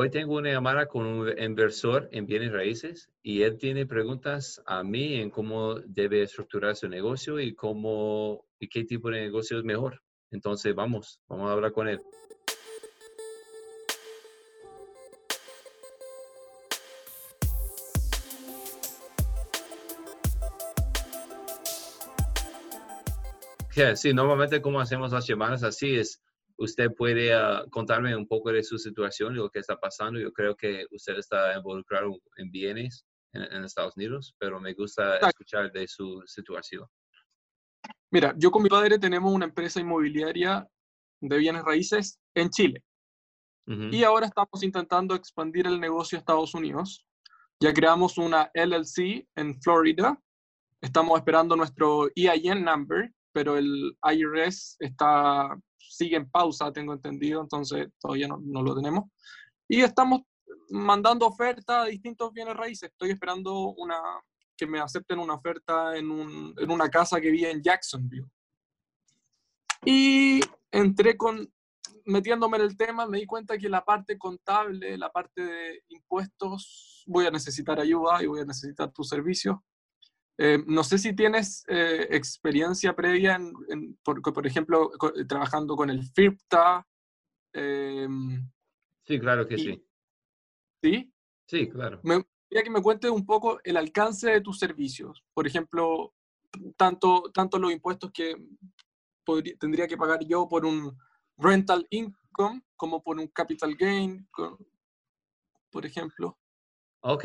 [0.00, 4.84] Hoy tengo una llamada con un inversor en bienes raíces y él tiene preguntas a
[4.84, 9.64] mí en cómo debe estructurar su negocio y cómo y qué tipo de negocio es
[9.64, 10.00] mejor.
[10.30, 12.00] Entonces, vamos, vamos a hablar con él.
[23.96, 26.22] Sí, normalmente como hacemos las llamadas así es,
[26.58, 30.18] usted puede ah, contarme un poco de su situación y lo que está pasando.
[30.20, 35.70] Yo creo que usted está involucrado en bienes en, Estados Unidos, pero me gusta escuchar
[35.72, 36.86] de su situación.
[38.10, 40.66] Mira, yo con mi padre tenemos una empresa inmobiliaria
[41.20, 42.82] de bienes raíces en Chile.
[43.90, 47.04] Y ahora estamos intentando expandir el negocio a Estados Unidos.
[47.60, 50.18] Ya creamos una LLC en Florida.
[50.80, 55.54] Estamos esperando nuestro EIN number, pero el IRS está,
[55.88, 59.04] sigue en pausa, tengo entendido, entonces todavía no, no lo tenemos.
[59.68, 60.22] Y estamos
[60.70, 62.90] mandando oferta a distintos bienes raíces.
[62.90, 63.96] Estoy esperando una,
[64.56, 68.26] que me acepten una oferta en, un, en una casa que vi en Jacksonville.
[69.84, 71.50] Y entré con,
[72.04, 77.04] metiéndome en el tema, me di cuenta que la parte contable, la parte de impuestos,
[77.06, 79.64] voy a necesitar ayuda y voy a necesitar tu servicio.
[80.40, 84.92] Eh, no sé si tienes eh, experiencia previa, en, por, por, ejemplo,
[85.28, 86.86] trabajando con el FIRPTA.
[87.52, 88.48] Em,
[89.04, 89.84] sí, claro que sí.
[90.80, 91.12] ¿Sí?
[91.48, 92.00] Sí, claro.
[92.04, 95.24] Me, quería que me cuentes un poco el alcance de tus servicios.
[95.34, 96.14] Por ejemplo,
[96.76, 98.36] tanto, tanto los impuestos que
[99.58, 100.96] tendría que pagar yo por un
[101.36, 104.28] rental income como por un capital gain,
[105.70, 106.38] por ejemplo.
[107.00, 107.24] Ok.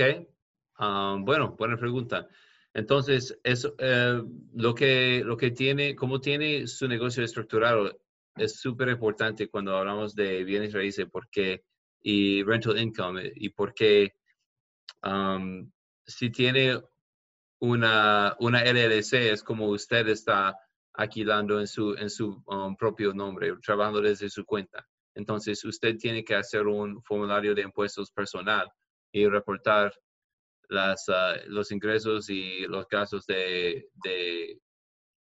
[0.78, 2.28] Ah, bueno, buena pregunta.
[2.74, 4.22] Entonces, eso, eh,
[4.54, 8.00] lo, que, lo que tiene, como tiene su negocio estructurado,
[8.36, 11.64] es súper importante cuando hablamos de bienes raíces porque,
[12.02, 14.16] y rental income y porque
[16.06, 16.82] si tiene
[17.60, 20.58] una, una LLC, es como usted está
[20.94, 24.86] alquilando en su, en su um, propio nombre, trabajando desde su cuenta.
[25.16, 28.70] Entonces, usted tiene que hacer un formulario de impuestos personal
[29.12, 29.94] y reportar
[30.70, 34.60] las, ah, los ingresos y los gastos de, de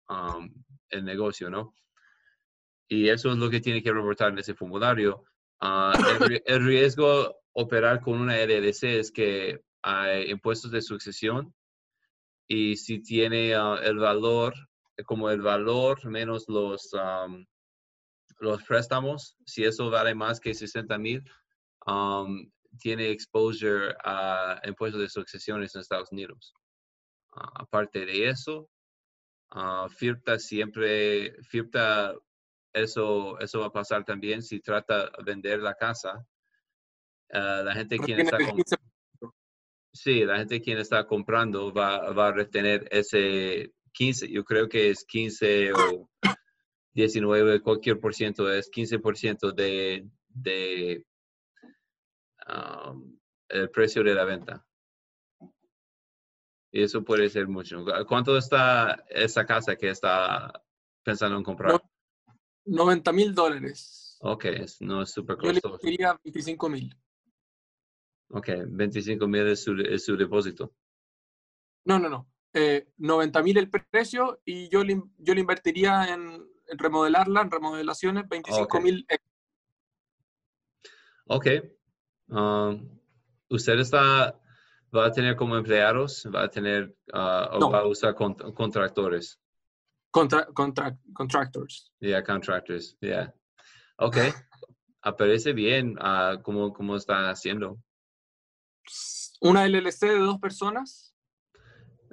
[0.10, 0.54] um,
[0.90, 1.74] el negocio, ¿no?
[2.88, 5.24] Y eso es lo que tiene que reportar en ese formulario.
[5.60, 5.94] Ah,
[6.46, 11.54] el, riesgo operar con una LLC es que hay impuestos de sucesión
[12.48, 14.54] y si tiene ah, el valor,
[15.06, 16.92] como el valor menos los,
[18.40, 21.24] los préstamos, si eso vale más que 60 mil,
[22.80, 26.54] tiene exposure a impuestos de sucesiones en Estados Unidos.
[27.34, 28.70] Ah, aparte de eso,
[29.98, 32.16] FIRPTA siempre, FIRPTA
[32.74, 36.26] eso, eso va a pasar también si trata de vender la casa.
[37.32, 38.38] Ah, la gente quien está
[39.94, 44.90] sí, la gente quien está comprando va, va, a retener ese 15, yo creo que
[44.90, 46.10] es 15 o
[46.94, 51.06] 19, cualquier por ciento, es 15% de, de
[53.50, 54.66] el precio de la venta.
[56.72, 57.84] Y eso puede ser mucho.
[58.08, 60.64] ¿Cuánto está esa casa que está
[61.04, 61.82] pensando en comprar?
[62.66, 64.18] 90 mil dólares.
[64.22, 64.46] Ok,
[64.80, 65.80] no es súper costoso.
[65.82, 66.96] Yo le 25 mil.
[68.30, 70.74] Ok, 25 mil es su, es su depósito.
[71.86, 72.32] No, no, no.
[72.54, 78.30] Eh, 90 mil el precio y yo le, yo le invertiría en, remodelarla, en remodelaciones,
[78.30, 79.06] 25 mil.
[81.26, 81.48] Ok.
[82.32, 82.90] Um,
[83.50, 84.40] ¿Usted está,
[84.96, 86.26] va a tener como empleados?
[86.34, 89.38] ¿Va a tener uh, o va a usar contractores?
[90.10, 91.92] Contra, contra, contractors.
[92.00, 93.34] Yeah, contractors, yeah.
[93.98, 94.18] Ok.
[95.04, 97.78] Aparece bien uh, cómo, cómo está haciendo.
[99.42, 101.14] ¿Una LLC de dos personas?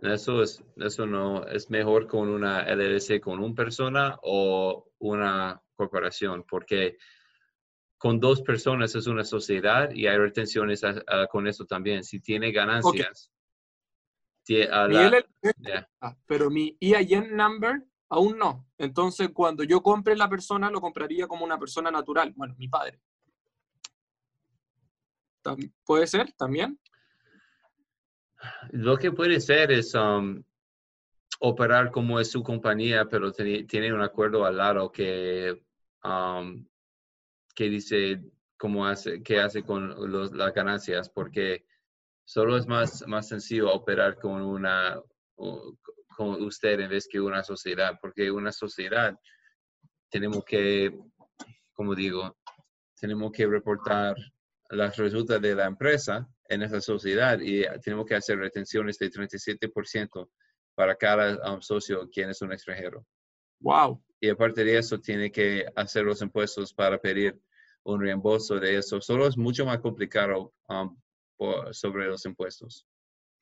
[0.00, 6.44] Eso, es, eso no es mejor con una LLC con una persona o una corporación,
[6.48, 6.96] porque
[7.98, 10.82] con dos personas es una sociedad y hay retenciones
[11.30, 12.04] con eso también.
[12.04, 13.30] Si tiene ganancias.
[16.00, 18.66] Ah, pero mi EIN number aún no.
[18.78, 22.33] Entonces, cuando yo compre la persona, lo compraría como una persona natural.
[22.34, 23.00] Bueno, mi padre.
[25.84, 26.78] ¿Puede ser también?
[28.71, 30.42] Lo que puede ser es um,
[31.41, 35.62] operar como es su compañía, pero tiene un acuerdo al lado que,
[36.04, 36.66] um,
[37.59, 38.22] que dice
[38.57, 39.93] cómo hace, qué hace con
[40.39, 41.66] las ganancias, porque
[42.25, 45.03] solo es más, más sencillo operar con una
[45.34, 49.19] con usted en vez que una sociedad, porque una sociedad
[50.09, 50.97] tenemos que,
[51.72, 52.39] como digo,
[53.01, 54.15] tenemos que reportar
[54.71, 60.31] las resultas de la empresa en esa sociedad y tenemos que hacer retenciones de 37%
[60.77, 63.05] para cada um, socio quien es un extranjero.
[63.59, 64.01] Wow.
[64.21, 67.37] Y aparte de eso, tiene que hacer los impuestos para pedir
[67.92, 69.00] un reembolso de eso.
[69.00, 70.96] Solo es mucho más complicado um,
[71.72, 72.86] sobre los impuestos.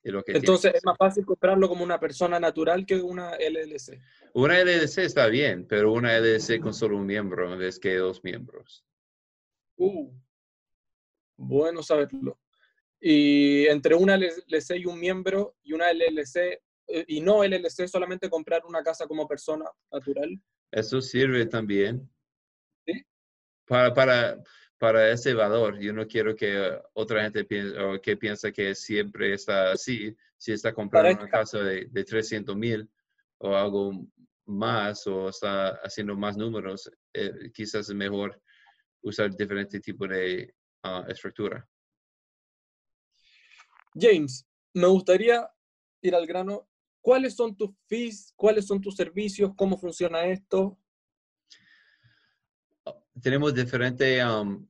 [0.03, 3.99] Entonces es más fácil comprarlo como una persona natural que una LLC.
[4.33, 8.23] Una LLC está bien, pero una LLC con solo un miembro en vez que dos
[8.23, 8.85] miembros.
[9.75, 10.09] Uh,
[11.35, 12.39] bueno saberlo.
[13.01, 18.29] Y entre una LLC y un miembro y una LLC eh, y no LLC, solamente
[18.29, 20.39] comprar una casa como persona natural.
[20.71, 22.09] Eso sirve también.
[23.67, 24.41] Para, para,
[24.77, 25.79] para ese valor.
[25.79, 30.15] Yo no quiero que otra gente piense, o que piensa que siempre está así.
[30.37, 32.89] Si está comprando una casa de, de 300 mil
[33.39, 34.07] o algo
[34.45, 38.41] más o está haciendo más números, eh, quizás es mejor
[39.01, 40.53] usar diferente tipo de
[40.83, 41.67] ah, estructura.
[43.93, 45.49] James, me gustaría
[46.01, 46.69] ir al grano.
[47.01, 48.33] ¿Cuáles son tus fees?
[48.35, 49.51] ¿Cuáles son tus servicios?
[49.55, 50.77] ¿Cómo funciona esto?
[53.21, 54.67] Tenemos diferentes um,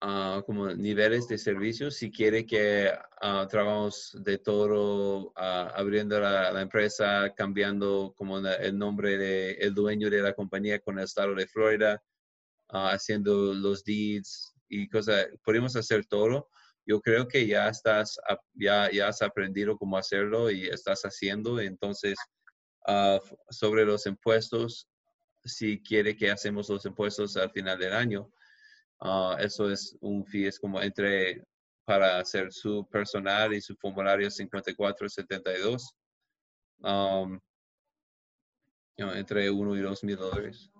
[0.00, 1.96] ah, como niveles de servicios.
[1.96, 2.90] Si quiere que
[3.22, 10.10] uh, trabajamos de todo, ah, abriendo la, empresa, cambiando como el nombre del el dueño
[10.10, 12.02] de la compañía con el estado de Florida,
[12.68, 16.48] haciendo los deeds y cosas, podemos hacer todo.
[16.84, 18.18] Yo creo que ya estás,
[18.54, 21.60] ya, ya has aprendido cómo hacerlo y estás haciendo.
[21.60, 22.16] Entonces,
[23.50, 24.88] sobre los impuestos,
[25.46, 28.30] si quiere que hacemos los impuestos al final del año.
[29.00, 31.44] Ah, eso es un fee, es como entre
[31.84, 35.94] para hacer su personal y su formulario 5472.
[36.80, 37.40] Um,
[38.96, 40.70] entre 1 y 2 mil dólares.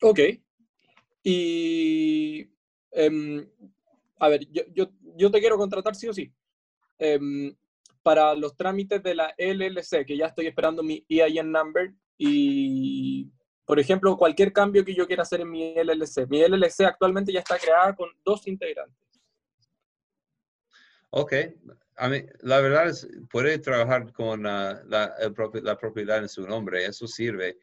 [0.00, 0.20] Ok.
[1.22, 2.50] Y,
[2.92, 3.46] em,
[4.18, 6.32] a ver, yo, yo, yo, te quiero contratar sí o sí.
[6.98, 7.54] Em,
[8.02, 13.30] para los trámites de la LLC, que ya estoy esperando mi EIN number y
[13.64, 16.28] por ejemplo, cualquier cambio que yo quiera hacer en mi LLC.
[16.28, 18.96] Mi LLC actualmente ya está creada con dos integrantes.
[21.10, 21.34] Ok.
[21.96, 27.06] A mí, la verdad es, puede trabajar con la, la, propiedad en su nombre, eso
[27.06, 27.58] sirve.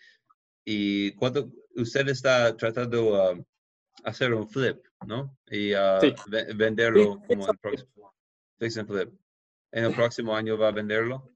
[0.64, 3.46] Y cuando usted está tratando de um,
[4.04, 5.36] hacer un flip, ¿no?
[5.48, 6.00] Y uh,
[6.56, 8.14] venderlo como el próximo.
[8.60, 9.10] flip.
[9.72, 11.30] ¿En el próximo año va a venderlo?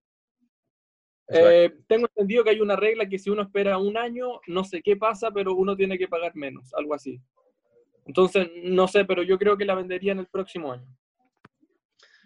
[1.33, 4.81] Eh, tengo entendido que hay una regla que si uno espera un año, no sé
[4.81, 7.19] qué pasa, pero uno tiene que pagar menos, algo así.
[8.05, 10.87] Entonces, no sé, pero yo creo que la vendería en el próximo año.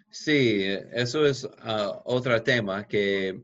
[0.10, 0.64] Sí,
[0.94, 3.42] eso es uh, otro tema, que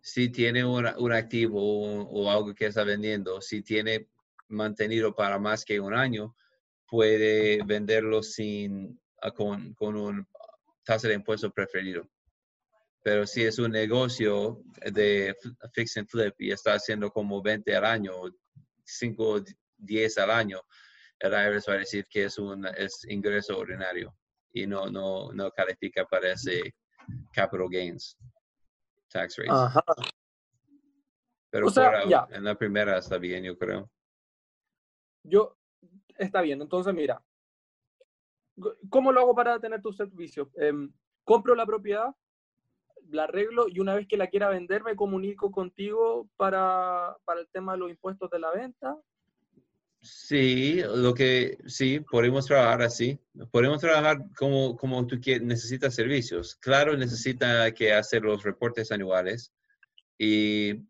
[0.00, 1.60] si tiene un, activo
[2.04, 4.08] o, algo que está vendiendo, si tiene
[4.48, 6.34] mantenido para más que un año,
[6.86, 10.26] puede venderlo sin, uh, con, con un
[10.84, 12.08] tasa de impuesto preferido.
[13.02, 14.62] Pero si es un negocio
[14.92, 15.34] de
[15.72, 18.12] fix and flip y está haciendo como 20 al año,
[18.84, 19.44] 5
[19.78, 20.60] 10 al año,
[21.18, 24.14] el IRS va a decir que es un es ingreso ordinario
[24.52, 26.74] y no, no, no califica para ese
[27.32, 28.16] capital gains
[29.08, 29.50] tax rate.
[29.50, 29.82] Ajá.
[31.50, 31.68] Pero
[32.30, 33.90] en la primera está bien, yo creo.
[35.22, 35.56] Yo,
[36.18, 36.60] está bien.
[36.60, 37.22] Entonces, mira,
[38.90, 40.50] ¿cómo lo hago para tener tu servicio?
[40.56, 40.92] Em,
[41.24, 42.14] compro la propiedad,
[43.10, 47.48] la arreglo y una vez que la quiera vender me comunico contigo para, para el
[47.48, 48.96] tema de los impuestos de la venta.
[50.00, 53.18] Sí, lo que sí, podemos trabajar así.
[53.50, 56.54] Podemos trabajar como, como tú quieres, necesitas servicios.
[56.56, 59.52] Claro, necesita que hacer los reportes anuales
[60.16, 60.86] y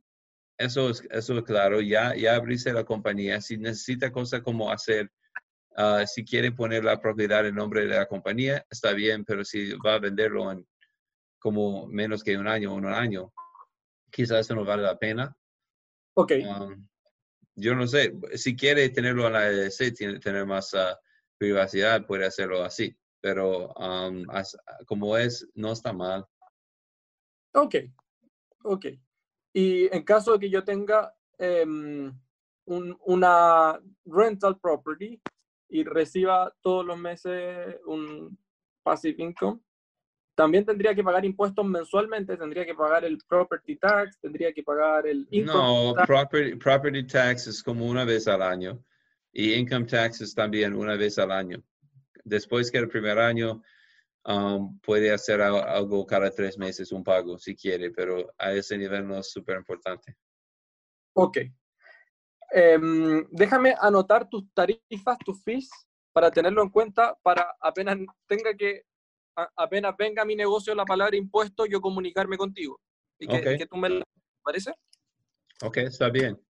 [0.59, 1.81] eso es, eso es claro.
[1.81, 3.41] Ya, ya abrirse la compañía.
[3.41, 5.11] Si necesita cosas como hacer,
[5.77, 9.73] ah, si quiere poner la propiedad en nombre de la compañía, está bien, pero si
[9.79, 10.67] va a venderlo en
[11.39, 13.33] como menos que un año o un año,
[14.11, 15.37] quizás eso no vale la pena.
[16.15, 16.33] Ok.
[16.45, 16.89] Um,
[17.55, 20.99] yo no sé, si quiere tenerlo en la EDC, tiene tener más ah,
[21.37, 24.25] privacidad, puede hacerlo así, pero um,
[24.87, 26.25] como es, no está mal.
[27.55, 27.77] Ok,
[28.63, 28.87] ok.
[29.53, 32.13] Y en caso de que yo tenga em,
[32.67, 35.21] una rental property
[35.69, 38.39] y reciba todos los meses un
[38.83, 39.61] passive income,
[40.39, 45.05] también tendría que pagar impuestos mensualmente, tendría que pagar el property tax, tendría que pagar
[45.05, 48.81] el income No, Property, property tax es como una vez al año
[49.33, 51.61] y income tax es también una vez al año.
[52.23, 53.65] Después que el primer año
[54.27, 59.09] um, puede hacer algo cada tres meses, un pago si quiere, pero a ese nivel
[59.09, 60.17] no es súper importante.
[61.15, 61.39] Ok.
[62.53, 65.69] Em, déjame anotar tus tarifas, tus fees,
[66.13, 68.85] para tenerlo en cuenta, para apenas tenga que,
[69.57, 72.81] apenas venga mi negocio la palabra impuesto, yo comunicarme contigo.
[73.19, 74.03] Y que, tú me
[74.43, 74.73] parece.
[75.63, 76.41] Ok, está bien.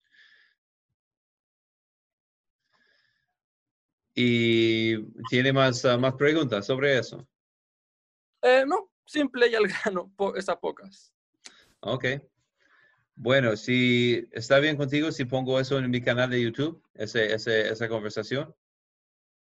[4.15, 7.27] ¿Y tiene más, ah, más preguntas sobre eso?
[8.43, 11.13] Eh, no, simple y al grano, esas pocas.
[11.81, 12.05] Ok.
[13.15, 17.89] Bueno, si está bien contigo, si pongo eso en mi canal de YouTube, ese, esa
[17.89, 18.55] conversación.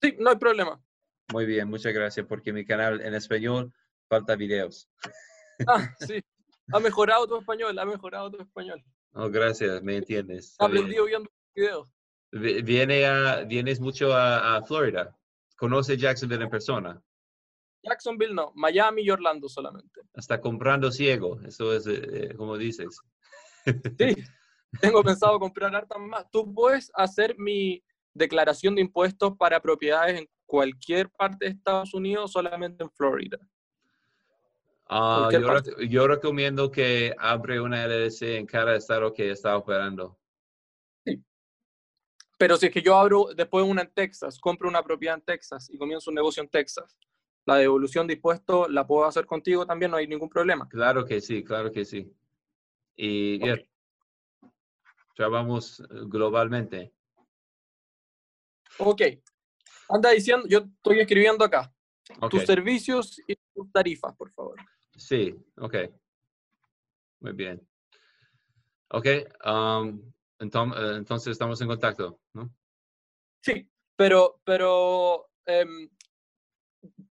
[0.01, 0.81] Sí, no hay problema.
[1.33, 3.73] Muy bien, muchas gracias, porque mi canal en español
[4.09, 4.89] falta videos.
[5.69, 6.21] Ah, sí.
[6.73, 8.83] Ha mejorado tu español, ha mejorado tu español.
[9.13, 10.57] Oh, gracias, me entiendes.
[10.59, 11.95] He aprendido viendo videos.
[12.33, 15.17] Viene a, vienes mucho a, Florida.
[15.57, 17.01] ¿Conoce Jacksonville en persona?
[17.85, 20.01] Jacksonville no, Miami y Orlando solamente.
[20.15, 22.99] Está comprando ciego, eso es eh, eh, como dices.
[23.65, 24.17] Sí,
[24.81, 26.29] tengo pensado comprar hartas más.
[26.33, 32.31] Tú puedes hacer mi declaración de impuestos para propiedades en cualquier parte de Estados Unidos,
[32.31, 33.39] solamente en Florida.
[34.87, 35.29] Ah,
[35.89, 40.17] yo, recomiendo que abre una LLC en cada estado que está operando.
[41.05, 41.21] Sí.
[42.39, 45.69] Pero si es que yo abro después una en Texas, compro una propiedad en Texas
[45.73, 46.97] y comienzo un negocio en Texas,
[47.45, 50.69] la devolución de impuestos la puedo hacer contigo también, no hay ningún problema.
[50.69, 52.15] Claro que sí, claro que sí.
[52.95, 53.41] Y
[55.19, 56.93] ya vamos eh, globalmente.
[58.79, 59.03] Ok.
[59.89, 61.73] Anda diciendo, yo estoy escribiendo acá.
[62.31, 64.57] Tus servicios y tus tarifas, por favor.
[64.97, 65.77] Sí, ok.
[67.21, 67.67] Muy bien.
[68.89, 69.07] Ok,
[69.47, 72.55] um, eh, entonces, estamos en contacto, ¿no?
[73.41, 75.89] Sí, pero, pero em,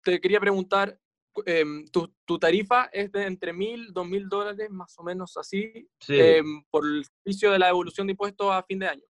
[0.02, 0.99] te quería preguntar,
[1.44, 6.62] Em, tu, tarifa es de entre mil, dos mil dólares, más o menos así, em,
[6.70, 9.02] por el servicio de la devolución de impuestos a fin de año.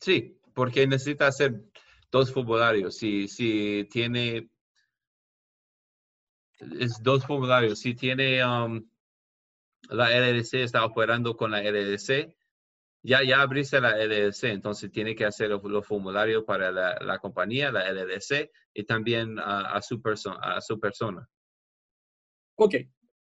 [0.00, 1.62] Sí, porque necesita hacer
[2.10, 2.96] dos formularios.
[2.96, 4.50] Si, si tiene,
[6.58, 7.80] es dos formularios.
[7.80, 8.88] Si tiene um,
[9.88, 12.34] la LLC, está operando con la LLC,
[13.02, 17.88] ya, ya abriste la LLC, entonces tiene que hacer los, formularios para la, compañía, la
[17.92, 21.28] LLC, y también a, su, persona a su persona.
[22.56, 22.74] Ok.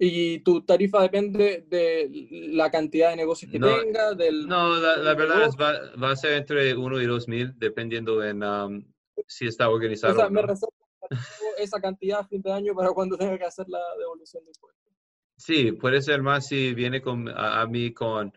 [0.05, 2.10] ¿Y tu tarifa depende de
[2.51, 4.13] la cantidad de negocios que tenga?
[4.13, 8.22] Del, no, la, verdad es va, va, a ser entre 1 y 2 mil, dependiendo
[8.22, 8.83] en um,
[9.27, 10.13] si está organizado.
[10.13, 10.74] O sea, me reservo
[11.57, 14.93] esa cantidad a fin de año para cuando tenga que hacer la devolución de impuestos.
[15.38, 18.33] Sí, puede ser más si viene con, a, mí con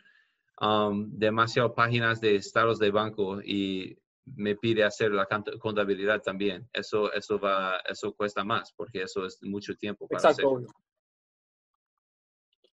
[0.60, 5.26] um, demasiadas páginas de estados de banco y me pide hacer la
[5.60, 6.68] contabilidad también.
[6.72, 10.66] Eso, eso, va, eso cuesta más porque eso es mucho tiempo para Exacto.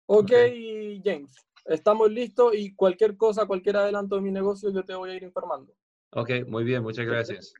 [0.08, 0.50] Hacer.
[0.50, 1.34] Ok, James,
[1.66, 5.22] estamos listos y cualquier cosa, cualquier adelanto de mi negocio, yo te voy a ir
[5.22, 5.74] informando.
[6.10, 7.52] Ok, muy bien, muchas gracias.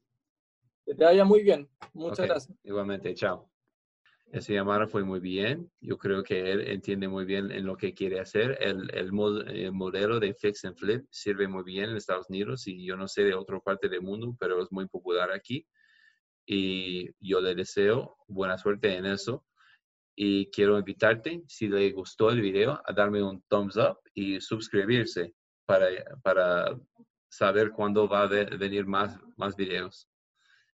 [0.87, 1.69] Que te vaya muy bien.
[1.93, 2.59] Muchas gracias.
[2.65, 3.51] Igualmente, chao.
[4.33, 5.71] Ese llamado fue muy bien.
[5.81, 8.59] Yo creo que él entiende muy bien en lo que quiere hacer.
[8.61, 12.97] El, el, modelo de fix and flip sirve muy bien en Estados Unidos y yo
[12.97, 15.67] no sé de otra parte del mundo, pero es muy popular aquí.
[16.47, 19.47] Y yo le deseo buena suerte en eso.
[20.21, 25.33] Y quiero invitarte, si le gustó el video, a darme un thumbs up y suscribirse
[25.65, 25.87] para,
[26.25, 26.77] para
[27.31, 30.09] saber cuándo va a venir más, más videos.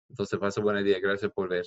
[0.08, 0.98] Entonces, pasa buen día.
[0.98, 1.66] Gracias por ver.